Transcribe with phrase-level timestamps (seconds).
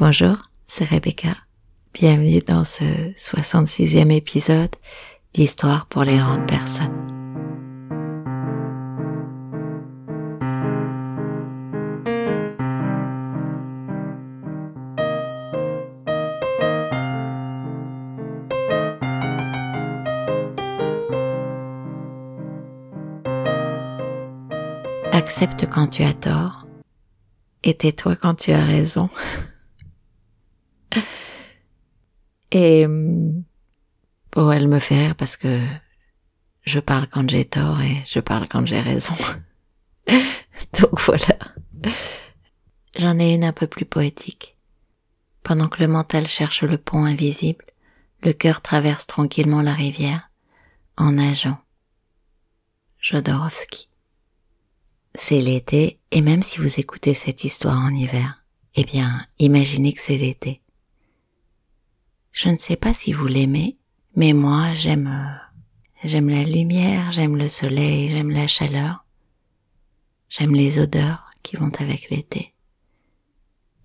[0.00, 0.36] Bonjour,
[0.68, 1.36] c'est Rebecca.
[1.92, 2.84] Bienvenue dans ce
[3.16, 4.70] 66e épisode
[5.34, 6.86] d'Histoire pour les grandes personnes.
[25.10, 26.68] Accepte quand tu as tort
[27.64, 29.10] et tais-toi quand tu as raison.
[32.50, 35.60] Et bon, elle me fait rire parce que
[36.64, 39.14] je parle quand j'ai tort et je parle quand j'ai raison.
[40.80, 41.38] Donc voilà.
[42.98, 44.56] J'en ai une un peu plus poétique.
[45.42, 47.64] Pendant que le mental cherche le pont invisible,
[48.22, 50.30] le cœur traverse tranquillement la rivière
[50.96, 51.58] en nageant.
[52.98, 53.88] Jodorowsky.
[55.14, 60.00] C'est l'été et même si vous écoutez cette histoire en hiver, eh bien, imaginez que
[60.00, 60.60] c'est l'été.
[62.40, 63.78] Je ne sais pas si vous l'aimez,
[64.14, 69.04] mais moi j'aime euh, j'aime la lumière, j'aime le soleil, j'aime la chaleur.
[70.28, 72.54] J'aime les odeurs qui vont avec l'été.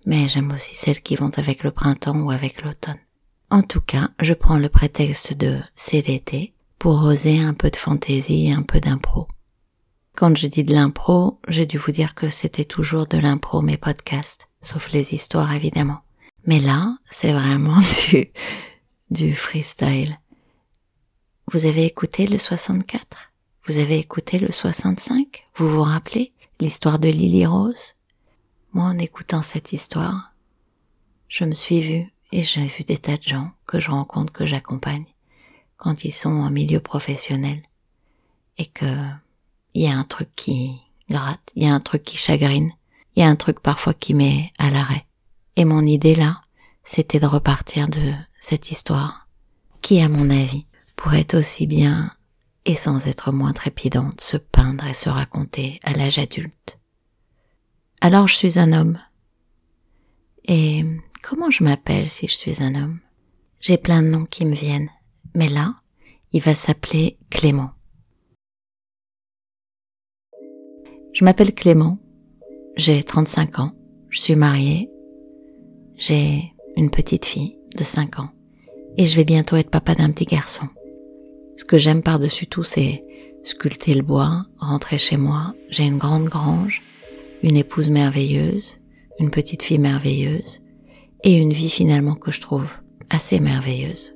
[0.06, 3.00] Mais j'aime aussi celles qui vont avec le printemps ou avec l'automne.
[3.50, 7.76] En tout cas, je prends le prétexte de c'est l'été pour oser un peu de
[7.76, 9.26] fantaisie et un peu d'impro.
[10.14, 13.78] Quand je dis de l'impro, j'ai dû vous dire que c'était toujours de l'impro mes
[13.78, 16.03] podcasts, sauf les histoires évidemment.
[16.46, 18.30] Mais là, c'est vraiment du,
[19.10, 20.18] du freestyle.
[21.52, 23.32] Vous avez écouté le 64
[23.66, 27.94] Vous avez écouté le 65 Vous vous rappelez l'histoire de Lily Rose?
[28.72, 30.32] Moi, en écoutant cette histoire,
[31.28, 34.46] je me suis vue et j'ai vu des tas de gens que je rencontre, que
[34.46, 35.06] j'accompagne,
[35.76, 37.62] quand ils sont en milieu professionnel,
[38.58, 38.96] et que
[39.74, 42.72] il y a un truc qui gratte, il y a un truc qui chagrine,
[43.14, 45.06] il y a un truc parfois qui met à l'arrêt.
[45.56, 46.40] Et mon idée là,
[46.82, 49.28] c'était de repartir de cette histoire,
[49.82, 52.10] qui à mon avis pourrait aussi bien,
[52.64, 56.78] et sans être moins trépidante, se peindre et se raconter à l'âge adulte.
[58.00, 58.98] Alors je suis un homme.
[60.46, 60.84] Et
[61.22, 63.00] comment je m'appelle si je suis un homme?
[63.60, 64.90] J'ai plein de noms qui me viennent,
[65.34, 65.76] mais là,
[66.32, 67.70] il va s'appeler Clément.
[71.12, 71.98] Je m'appelle Clément,
[72.76, 73.72] j'ai 35 ans,
[74.10, 74.90] je suis mariée
[75.96, 78.30] j'ai une petite fille de 5 ans
[78.96, 80.66] et je vais bientôt être papa d'un petit garçon.
[81.56, 83.04] Ce que j'aime par-dessus tout, c'est
[83.44, 85.54] sculpter le bois, rentrer chez moi.
[85.68, 86.82] J'ai une grande grange,
[87.42, 88.78] une épouse merveilleuse,
[89.20, 90.62] une petite fille merveilleuse
[91.22, 92.70] et une vie finalement que je trouve
[93.10, 94.14] assez merveilleuse.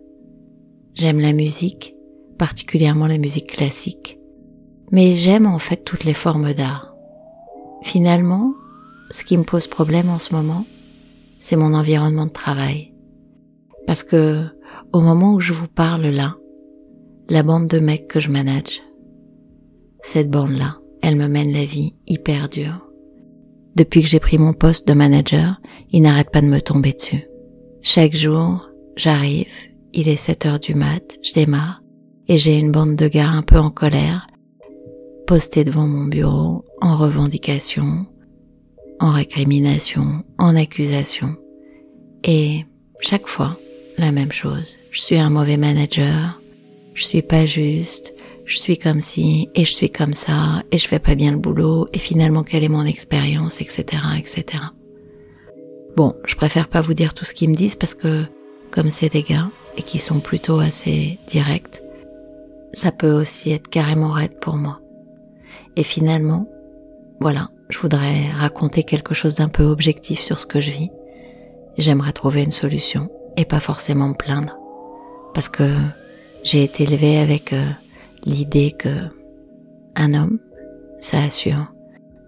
[0.95, 1.95] J'aime la musique,
[2.39, 4.19] particulièrement la musique classique,
[4.91, 6.95] mais j'aime en fait toutes les formes d'art.
[7.83, 8.55] Finalement,
[9.11, 10.65] ce qui me pose problème en ce moment,
[11.39, 12.95] c'est mon environnement de travail.
[13.87, 14.45] Parce que
[14.93, 16.37] au moment où je vous parle là,
[17.29, 18.83] la bande de mecs que je manage,
[20.03, 22.87] cette bande-là, elle me mène la vie hyper dure.
[23.77, 25.61] Depuis que j'ai pris mon poste de manager,
[25.91, 27.29] ils n'arrêtent pas de me tomber dessus.
[27.83, 29.53] Chaque jour, j'arrive,
[29.93, 31.83] il est 7 heures du mat, je démarre,
[32.27, 34.27] et j'ai une bande de gars un peu en colère,
[35.27, 38.07] postés devant mon bureau, en revendication,
[39.01, 41.37] en récrimination, en accusation.
[42.25, 42.65] Et
[43.01, 43.59] chaque fois,
[43.99, 44.77] la même chose.
[44.91, 46.41] Je suis un mauvais manager,
[46.95, 48.15] je suis pas juste,
[48.45, 51.39] je suis comme ci et je suis comme ça et je fais pas bien le
[51.39, 53.85] boulot et finalement quelle est mon expérience, etc.,
[54.19, 54.65] etc.
[55.97, 58.25] Bon, je préfère pas vous dire tout ce qu'ils me disent parce que
[58.71, 61.83] comme c'est des gars et qui sont plutôt assez directs,
[62.73, 64.81] ça peut aussi être carrément raide pour moi.
[65.77, 66.49] Et finalement,
[67.21, 70.91] voilà, je voudrais raconter quelque chose d'un peu objectif sur ce que je vis.
[71.77, 74.59] J'aimerais trouver une solution et pas forcément me plaindre.
[75.35, 75.75] Parce que
[76.43, 77.65] j'ai été élevée avec euh,
[78.25, 79.09] l'idée que
[79.95, 80.39] un homme,
[81.01, 81.73] ça assure.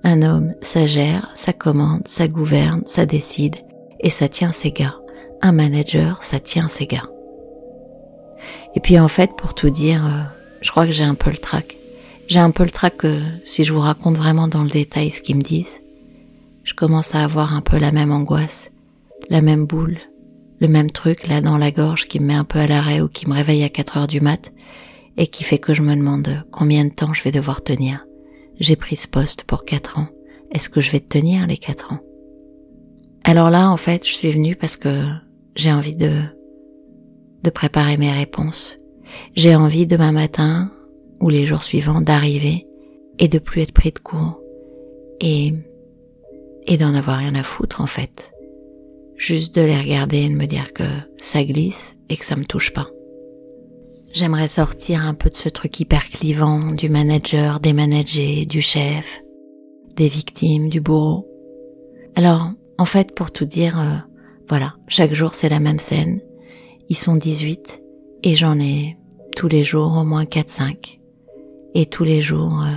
[0.05, 3.57] Un homme, ça gère, ça commande, ça gouverne, ça décide
[4.01, 4.97] et ça tient ses gars.
[5.43, 7.09] Un manager, ça tient ses gars.
[8.75, 10.23] Et puis en fait, pour tout dire, euh,
[10.61, 11.77] je crois que j'ai un peu le trac.
[12.31, 15.21] J'ai un peu le trac que si je vous raconte vraiment dans le détail ce
[15.21, 15.81] qu'ils me disent,
[16.63, 18.71] je commence à avoir un peu la même angoisse,
[19.31, 19.99] la même boule,
[20.61, 23.09] le même truc là dans la gorge qui me met un peu à l'arrêt ou
[23.09, 24.53] qui me réveille à 4 heures du mat
[25.17, 28.07] et qui fait que je me demande combien de temps je vais devoir tenir.
[28.61, 30.07] J'ai pris ce poste pour 4 ans.
[30.53, 32.01] Est-ce que je vais tenir les 4 ans?
[33.25, 35.03] Alors là, en fait, je suis venue parce que
[35.57, 36.13] j'ai envie de
[37.43, 38.79] de préparer mes réponses.
[39.35, 40.71] J'ai envie demain matin
[41.21, 42.67] ou les jours suivants d'arriver
[43.19, 44.41] et de plus être pris de court
[45.21, 45.53] et,
[46.67, 48.33] et d'en avoir rien à foutre en fait.
[49.17, 50.85] juste de les regarder et de me dire que
[51.19, 52.89] ça glisse et que ça me touche pas.
[54.13, 59.23] J'aimerais sortir un peu de ce truc hyper clivant du manager, des managers, du chef,
[59.95, 61.29] des victimes, du bourreau.
[62.17, 63.97] Alors, en fait, pour tout dire, euh,
[64.49, 66.21] voilà, chaque jour c'est la même scène.
[66.89, 67.83] Ils sont 18
[68.25, 68.97] et j'en ai
[69.37, 71.00] tous les jours au moins 4-5.
[71.75, 72.77] Et tous les jours, euh,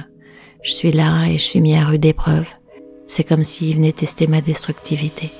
[0.62, 2.48] je suis là et je suis mis à rude épreuve.
[3.07, 5.31] C'est comme s'ils venaient tester ma destructivité.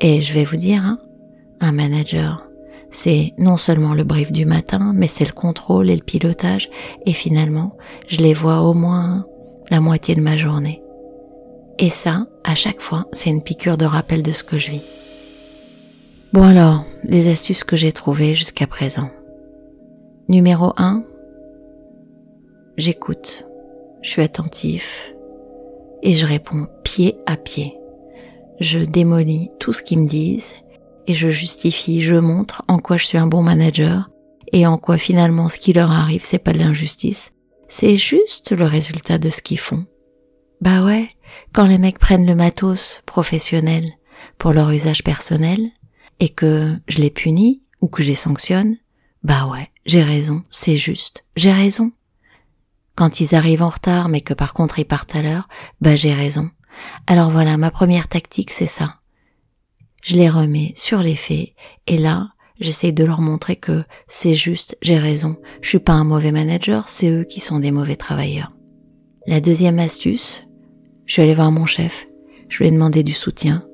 [0.00, 0.98] Et je vais vous dire, hein,
[1.60, 2.44] un manager,
[2.90, 6.68] c'est non seulement le brief du matin, mais c'est le contrôle et le pilotage.
[7.06, 7.76] Et finalement,
[8.08, 9.24] je les vois au moins
[9.70, 10.82] la moitié de ma journée.
[11.78, 14.82] Et ça, à chaque fois, c'est une piqûre de rappel de ce que je vis.
[16.32, 19.10] Bon alors, les astuces que j'ai trouvées jusqu'à présent.
[20.28, 21.04] Numéro 1,
[22.76, 23.46] j'écoute,
[24.02, 25.14] je suis attentif
[26.02, 27.78] et je réponds pied à pied.
[28.60, 30.54] Je démolis tout ce qu'ils me disent
[31.06, 34.10] et je justifie, je montre en quoi je suis un bon manager
[34.52, 37.32] et en quoi finalement ce qui leur arrive c'est pas de l'injustice,
[37.68, 39.86] c'est juste le résultat de ce qu'ils font.
[40.60, 41.08] Bah ouais,
[41.52, 43.84] quand les mecs prennent le matos professionnel
[44.38, 45.70] pour leur usage personnel
[46.20, 48.76] et que je les punis ou que je les sanctionne,
[49.24, 51.90] bah ouais, j'ai raison, c'est juste, j'ai raison.
[52.94, 55.48] Quand ils arrivent en retard mais que par contre ils partent à l'heure,
[55.80, 56.50] bah j'ai raison.
[57.06, 58.96] Alors voilà, ma première tactique c'est ça
[60.02, 61.50] je les remets sur les faits
[61.86, 66.04] et là, j'essaie de leur montrer que c'est juste, j'ai raison, je suis pas un
[66.04, 68.52] mauvais manager, c'est eux qui sont des mauvais travailleurs.
[69.26, 70.46] La deuxième astuce,
[71.06, 72.08] je suis allée voir mon chef,
[72.48, 73.64] je lui ai demandé du soutien,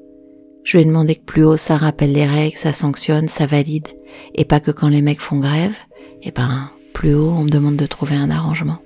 [0.64, 3.88] je lui ai demandé que plus haut ça rappelle les règles, ça sanctionne, ça valide,
[4.35, 5.76] et pas que quand les mecs font grève,
[6.23, 8.79] eh ben, plus haut on me demande de trouver un arrangement.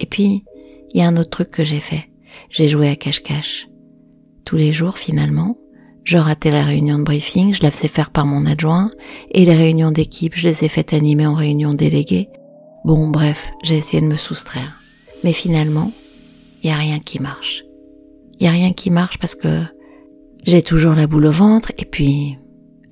[0.00, 0.44] Et puis,
[0.92, 2.10] il y a un autre truc que j'ai fait,
[2.50, 3.68] j'ai joué à cache-cache.
[4.44, 5.58] Tous les jours finalement,
[6.04, 8.90] je ratais la réunion de briefing, je la faisais faire par mon adjoint,
[9.32, 12.28] et les réunions d'équipe, je les ai faites animer en réunion déléguée.
[12.84, 14.80] Bon, bref, j'ai essayé de me soustraire.
[15.24, 15.90] Mais finalement,
[16.62, 17.64] il y a rien qui marche.
[18.38, 19.64] Il y a rien qui marche parce que
[20.44, 22.38] j'ai toujours la boule au ventre, et puis,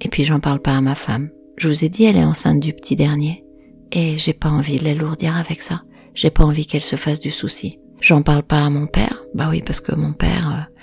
[0.00, 1.30] et puis j'en parle pas à ma femme.
[1.56, 3.44] Je vous ai dit, elle est enceinte du petit dernier.
[3.92, 5.82] Et j'ai pas envie de l'alourdir avec ça.
[6.14, 7.80] J'ai pas envie qu'elle se fasse du souci.
[8.00, 9.24] J'en parle pas à mon père.
[9.34, 10.74] Bah oui, parce que mon père, euh,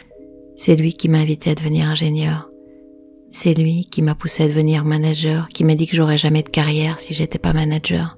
[0.57, 2.49] c'est lui qui m'a invité à devenir ingénieur.
[3.31, 6.49] C'est lui qui m'a poussé à devenir manager, qui m'a dit que j'aurais jamais de
[6.49, 8.17] carrière si j'étais pas manager.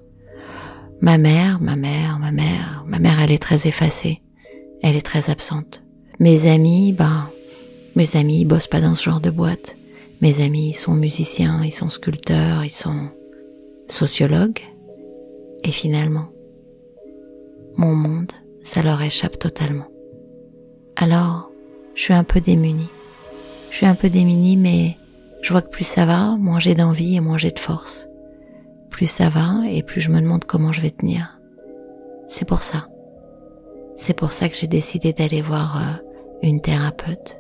[1.02, 4.22] Ma mère, ma mère, ma mère, ma mère, elle est très effacée.
[4.82, 5.84] Elle est très absente.
[6.20, 7.30] Mes amis, ben,
[7.96, 9.78] mes amis, ils bossent pas dans ce genre de boîte.
[10.22, 13.10] Mes amis, ils sont musiciens, ils sont sculpteurs, ils sont
[13.88, 14.62] sociologues.
[15.64, 16.30] Et finalement,
[17.76, 18.32] mon monde,
[18.62, 19.88] ça leur échappe totalement.
[20.96, 21.52] Alors,
[21.96, 22.90] je suis un peu démunie.
[23.72, 24.98] Je suis un peu démunie, mais
[25.42, 28.08] je vois que plus ça va, moins j'ai d'envie et moins j'ai de force.
[28.90, 31.40] Plus ça va et plus je me demande comment je vais tenir.
[32.28, 32.88] C'est pour ça.
[33.98, 36.04] C'est pour ça que j'ai décidé d'aller voir euh,
[36.44, 37.38] une thérapeute,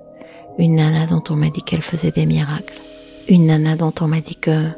[0.57, 2.79] une nana dont on m'a dit qu'elle faisait des miracles,
[3.27, 4.69] une nana dont on m'a dit que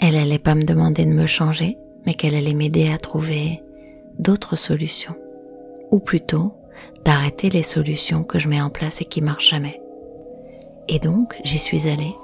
[0.00, 1.76] elle allait pas me demander de me changer,
[2.06, 3.62] mais qu'elle allait m'aider à trouver
[4.18, 5.16] d'autres solutions.
[5.90, 6.54] Ou plutôt,
[7.04, 9.80] d'arrêter les solutions que je mets en place et qui marchent jamais.
[10.88, 12.14] Et donc, j'y suis allée.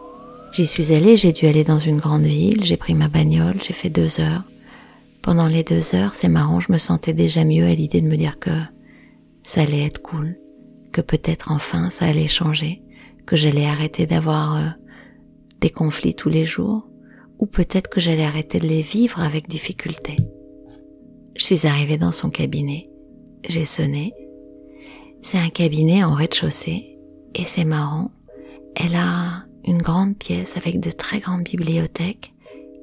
[0.53, 3.73] J'y suis allée, j'ai dû aller dans une grande ville, j'ai pris ma bagnole, j'ai
[3.73, 4.45] fait deux heures.
[5.23, 8.17] Pendant les deux heures, c'est marrant, je me sentais déjà mieux à l'idée de me
[8.17, 8.59] dire que
[9.43, 10.39] ça allait être cool,
[10.93, 12.83] que peut-être enfin ça allait changer,
[13.27, 14.69] que j'allais arrêter d'avoir euh,
[15.61, 16.89] des conflits tous les jours,
[17.39, 20.17] ou peut-être que j'allais arrêter de les vivre avec difficulté.
[21.37, 22.89] Je suis arrivée dans son cabinet,
[23.49, 24.15] j'ai sonné,
[25.23, 26.99] c'est un cabinet en rez-de-chaussée
[27.35, 28.11] et c'est marrant.
[28.77, 32.33] Elle a une grande pièce avec de très grandes bibliothèques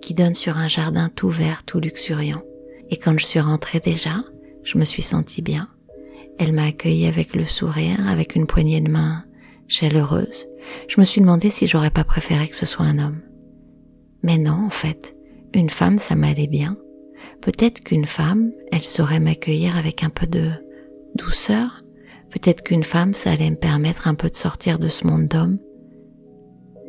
[0.01, 2.43] qui donnent sur un jardin tout vert, tout luxuriant.
[2.89, 4.23] Et quand je suis rentrée déjà,
[4.63, 5.69] je me suis sentie bien.
[6.37, 9.23] Elle m'a accueillie avec le sourire, avec une poignée de main
[9.67, 10.47] chaleureuse.
[10.89, 13.21] Je me suis demandé si j'aurais pas préféré que ce soit un homme.
[14.21, 15.15] Mais non, en fait,
[15.53, 16.77] une femme, ça m'allait bien.
[17.41, 20.51] Peut-être qu'une femme, elle saurait m'accueillir avec un peu de
[21.15, 21.83] douceur,
[22.33, 25.59] Peut-être qu'une femme, ça allait me permettre un peu de sortir de ce monde d'hommes.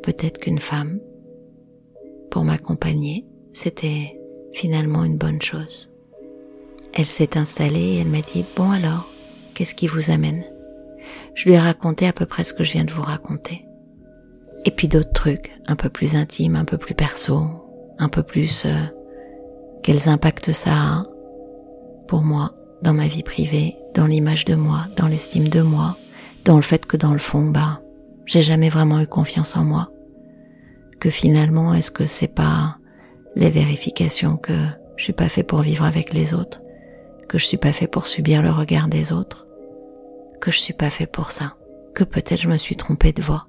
[0.03, 1.01] Peut-être qu'une femme,
[2.31, 4.19] pour m'accompagner, c'était
[4.53, 5.93] finalement une bonne chose.
[6.95, 9.11] Elle s'est installée et elle m'a dit, bon alors,
[9.53, 10.45] qu'est-ce qui vous amène?
[11.35, 13.67] Je lui ai raconté à peu près ce que je viens de vous raconter.
[14.65, 17.43] Et puis d'autres trucs, un peu plus intimes, un peu plus perso,
[17.99, 18.83] un peu plus euh,
[19.85, 21.07] quels impacts ça a
[22.09, 25.99] pour moi dans ma vie privée, dans l'image de moi, dans l'estime de moi,
[26.47, 27.83] dans le fait que dans le fond, bah,
[28.25, 29.91] j'ai jamais vraiment eu confiance en moi,
[31.01, 32.79] que finalement est-ce que c'est pas
[33.37, 34.57] les vérifications que
[34.97, 36.63] je suis pas fait pour vivre avec les autres,
[37.29, 39.47] que je suis pas fait pour subir le regard des autres,
[40.41, 41.57] que je suis pas fait pour ça,
[41.95, 43.49] que peut-être je me suis trompée de voix,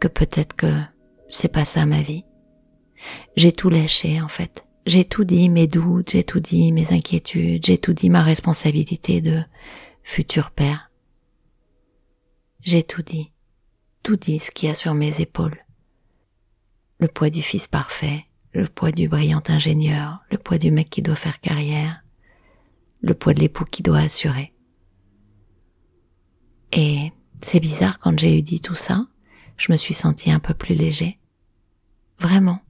[0.00, 0.80] que peut-être que
[1.30, 2.26] c'est pas ça ma vie.
[3.36, 4.66] J'ai tout lâché en fait.
[4.86, 9.22] J'ai tout dit mes doutes, j'ai tout dit mes inquiétudes, j'ai tout dit ma responsabilité
[9.22, 9.42] de
[10.02, 10.90] futur père.
[12.60, 13.32] J'ai tout dit,
[14.02, 15.64] tout dit ce qu'il y a sur mes épaules.
[16.98, 21.00] Le poids du fils parfait, le poids du brillant ingénieur, le poids du mec qui
[21.00, 22.04] doit faire carrière,
[23.00, 24.52] le poids de l'époux qui doit assurer.
[26.72, 27.10] Et
[27.40, 29.06] c'est bizarre quand j'ai eu dit tout ça,
[29.56, 31.18] je me suis senti un peu plus léger.
[32.18, 32.60] Vraiment,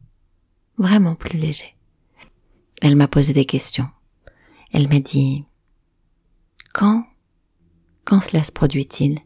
[0.78, 1.74] vraiment plus léger.
[2.84, 3.88] Elle m'a posé des questions.
[4.70, 5.46] Elle m'a dit,
[6.74, 7.02] quand,
[8.04, 9.20] quand cela se produit-il?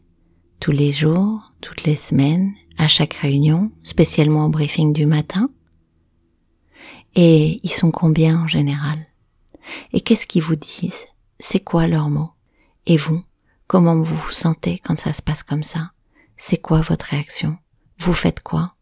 [0.61, 5.49] Tous les jours, toutes les semaines, à chaque réunion, spécialement au briefing du matin?
[7.15, 9.05] Et ils sont combien en général?
[9.91, 11.07] Et qu'est-ce qu'ils vous disent?
[11.37, 12.31] C'est quoi leurs mots?
[12.85, 13.21] Et vous,
[13.67, 15.91] comment vous vous sentez quand ça se passe comme ça?
[16.37, 17.57] C'est quoi votre réaction?
[17.97, 18.77] Vous faites quoi?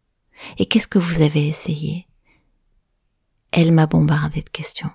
[0.59, 2.06] Et qu'est-ce que vous avez essayé?
[3.51, 4.91] Elle m'a bombardé de questions.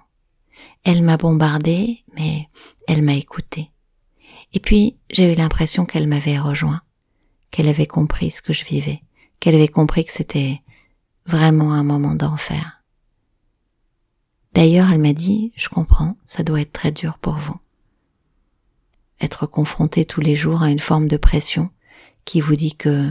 [0.85, 2.49] Elle m'a bombardé, mais
[2.87, 3.71] elle m'a écouté.
[4.53, 6.83] Et puis, j'ai eu l'impression qu'elle m'avait rejoint,
[7.51, 9.03] qu'elle avait compris ce que je vivais,
[9.41, 10.61] qu'elle avait compris que c'était
[11.27, 12.83] vraiment un moment d'enfer.
[14.55, 17.59] D'ailleurs, elle m'a dit, je comprends, ça doit être très dur pour vous.
[19.21, 21.71] Être confronté tous les jours à une forme de pression
[22.25, 23.11] qui vous dit que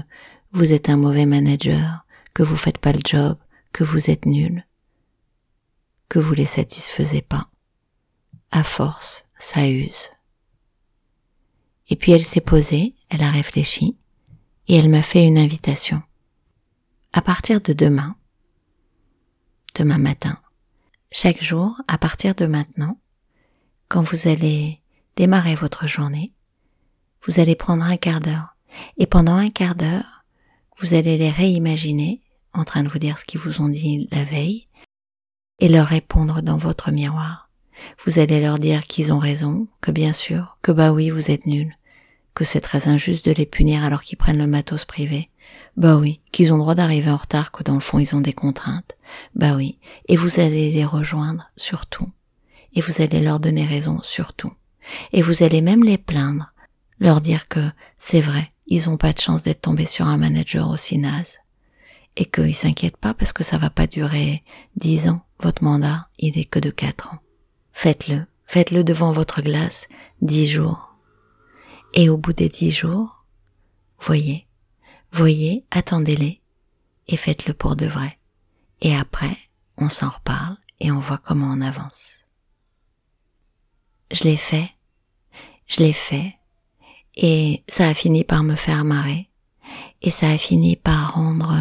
[0.51, 3.37] vous êtes un mauvais manager, que vous faites pas le job,
[3.73, 4.65] que vous êtes nul,
[6.19, 7.49] vous les satisfaisez pas.
[8.51, 10.09] À force, ça use.
[11.89, 13.97] Et puis elle s'est posée, elle a réfléchi,
[14.67, 16.01] et elle m'a fait une invitation.
[17.13, 18.15] À partir de demain,
[19.75, 20.39] demain matin,
[21.11, 22.97] chaque jour, à partir de maintenant,
[23.89, 24.81] quand vous allez
[25.17, 26.29] démarrer votre journée,
[27.23, 28.55] vous allez prendre un quart d'heure,
[28.97, 30.25] et pendant un quart d'heure,
[30.79, 32.21] vous allez les réimaginer
[32.53, 34.67] en train de vous dire ce qu'ils vous ont dit la veille
[35.61, 37.49] et leur répondre dans votre miroir.
[38.03, 41.45] Vous allez leur dire qu'ils ont raison, que bien sûr, que bah oui, vous êtes
[41.45, 41.77] nuls,
[42.33, 45.29] que c'est très injuste de les punir alors qu'ils prennent le matos privé.
[45.77, 48.33] Bah oui, qu'ils ont droit d'arriver en retard, que dans le fond ils ont des
[48.33, 48.97] contraintes.
[49.35, 49.77] Bah oui,
[50.07, 52.09] et vous allez les rejoindre surtout.
[52.73, 54.51] Et vous allez leur donner raison surtout.
[55.13, 56.53] Et vous allez même les plaindre,
[56.99, 60.69] leur dire que c'est vrai, ils ont pas de chance d'être tombés sur un manager
[60.69, 61.39] aussi naze.
[62.17, 64.43] Et qu'ils s'inquiètent pas parce que ça va pas durer
[64.75, 65.21] dix ans.
[65.41, 67.19] Votre mandat, il est que de quatre ans.
[67.73, 68.25] Faites-le.
[68.45, 69.87] Faites-le devant votre glace
[70.21, 70.95] dix jours.
[71.93, 73.25] Et au bout des dix jours,
[73.97, 74.47] voyez,
[75.11, 76.41] voyez, attendez-les
[77.07, 78.19] et faites-le pour de vrai.
[78.81, 79.35] Et après,
[79.77, 82.25] on s'en reparle et on voit comment on avance.
[84.11, 84.69] Je l'ai fait,
[85.65, 86.35] je l'ai fait,
[87.15, 89.29] et ça a fini par me faire marrer.
[90.01, 91.55] Et ça a fini par rendre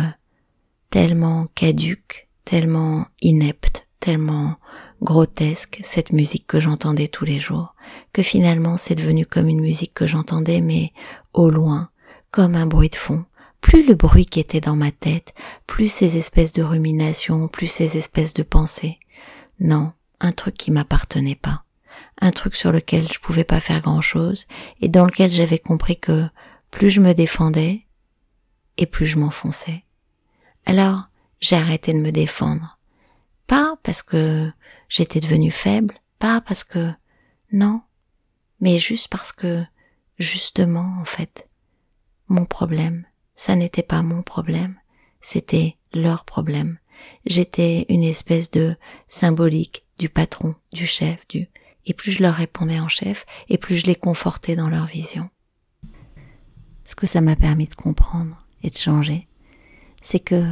[0.91, 4.57] tellement caduque, tellement inepte, tellement
[5.03, 7.75] grotesque cette musique que j'entendais tous les jours,
[8.13, 10.93] que finalement c'est devenu comme une musique que j'entendais mais
[11.33, 11.91] au loin,
[12.31, 13.25] comme un bruit de fond.
[13.61, 15.35] Plus le bruit qui était dans ma tête,
[15.67, 18.99] plus ces espèces de ruminations, plus ces espèces de pensées.
[19.59, 21.65] Non, un truc qui m'appartenait pas
[22.21, 24.47] un truc sur lequel je pouvais pas faire grand chose
[24.81, 26.29] et dans lequel j'avais compris que
[26.71, 27.87] plus je me défendais
[28.77, 29.85] et plus je m'enfonçais.
[30.67, 31.10] Alors,
[31.41, 32.79] j'ai arrêté de me défendre.
[33.47, 34.51] Pas parce que
[34.89, 36.93] j'étais devenue faible, pas parce que,
[37.53, 37.83] non,
[38.61, 39.65] mais juste parce que,
[40.19, 41.49] justement, en fait,
[42.29, 44.79] mon problème, ça n'était pas mon problème,
[45.21, 46.79] c'était leur problème.
[47.25, 48.77] J'étais une espèce de
[49.09, 51.49] symbolique du patron, du chef, du,
[51.87, 55.31] et plus je leur répondais en chef, et plus je les confortais dans leur vision.
[56.85, 59.29] Ce que ça m'a permis de comprendre et de changer,
[60.03, 60.45] c'est que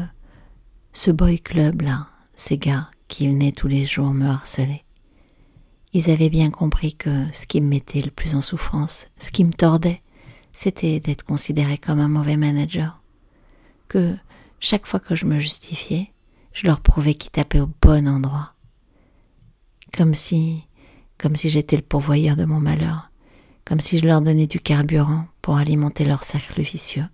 [0.93, 4.85] ce boy club là, ces gars qui venaient tous les jours me harceler,
[5.93, 9.45] ils avaient bien compris que ce qui me mettait le plus en souffrance, ce qui
[9.45, 10.01] me tordait,
[10.53, 13.01] c'était d'être considéré comme un mauvais manager.
[13.89, 14.15] Que
[14.61, 16.13] chaque fois que je me justifiais,
[16.53, 18.55] je leur prouvais qu'ils tapaient au bon endroit.
[19.93, 20.65] Comme si
[21.19, 23.11] comme si j'étais le pourvoyeur de mon malheur,
[23.65, 27.07] comme si je leur donnais du carburant pour alimenter leur cercle vicieux.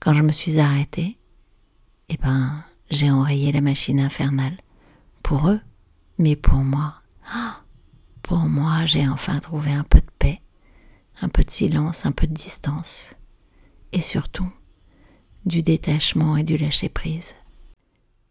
[0.00, 1.18] Quand je me suis arrêtée,
[2.08, 4.58] eh ben, j'ai enrayé la machine infernale.
[5.22, 5.60] Pour eux,
[6.18, 6.94] mais pour moi.
[8.22, 10.40] Pour moi, j'ai enfin trouvé un peu de paix,
[11.22, 13.14] un peu de silence, un peu de distance.
[13.92, 14.50] Et surtout,
[15.46, 17.34] du détachement et du lâcher-prise.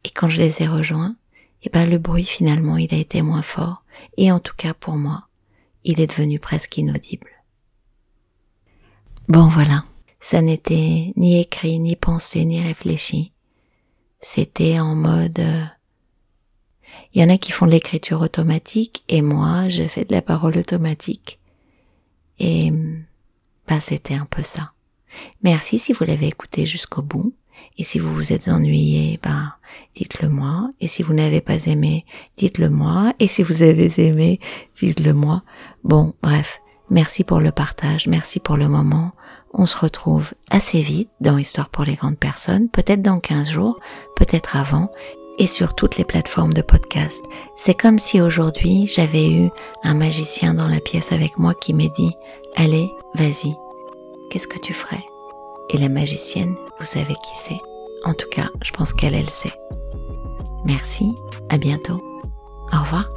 [0.06, 1.16] Et quand je les ai rejoints,
[1.64, 3.84] eh ben le bruit finalement il a été moins fort
[4.16, 5.28] et en tout cas pour moi,
[5.84, 7.30] il est devenu presque inaudible.
[9.28, 9.84] Bon voilà,
[10.20, 13.34] ça n'était ni écrit, ni pensé, ni réfléchi.
[14.20, 15.40] C'était en mode...
[15.40, 15.66] Euh,
[17.14, 20.22] il y en a qui font de l'écriture automatique et moi je fais de la
[20.22, 21.40] parole automatique.
[22.40, 22.72] Et
[23.68, 24.74] bah c'était un peu ça.
[25.44, 27.34] Merci si vous l'avez écouté jusqu'au bout.
[27.78, 29.54] Et si vous vous êtes ennuyé, ben,
[29.96, 30.70] dites-le moi.
[30.80, 32.06] Et si vous n'avez pas aimé,
[32.38, 33.14] dites-le moi.
[33.20, 34.40] Et si vous avez aimé,
[34.76, 35.44] dites-le moi.
[35.84, 36.62] Bon, bref.
[36.90, 38.08] Merci pour le partage.
[38.08, 39.12] Merci pour le moment.
[39.54, 42.70] On se retrouve assez vite dans Histoire pour les grandes personnes.
[42.70, 43.80] Peut-être dans 15 jours,
[44.16, 44.90] peut-être avant.
[45.38, 47.24] Et sur toutes les plateformes de podcast.
[47.56, 49.50] C'est comme si aujourd'hui j'avais eu
[49.84, 52.14] un magicien dans la pièce avec moi qui m'a dit,
[52.58, 53.56] allez, vas-y.
[54.30, 55.04] Qu'est-ce que tu ferais?
[55.70, 57.60] Et la magicienne, vous savez qui c'est.
[58.04, 59.54] En tout cas, je pense qu'elle, elle sait.
[60.66, 61.16] Merci,
[61.50, 62.02] à bientôt.
[62.74, 63.10] Au revoir.